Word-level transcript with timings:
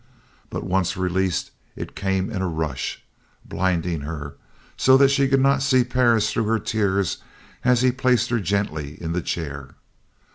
But 0.49 0.63
once 0.63 0.97
released 0.97 1.51
it 1.75 1.95
came 1.95 2.31
in 2.31 2.41
a 2.41 2.47
rush, 2.47 3.03
blinding 3.45 4.01
her, 4.01 4.33
so 4.75 4.97
that 4.97 5.09
she 5.11 5.27
could 5.27 5.39
not 5.39 5.61
see 5.61 5.83
Perris 5.83 6.31
through 6.33 6.45
her 6.45 6.57
tears 6.57 7.19
as 7.63 7.83
he 7.83 7.91
placed 7.91 8.31
her 8.31 8.39
gently 8.39 8.99
in 8.99 9.11
the 9.13 9.21
chair. 9.21 9.75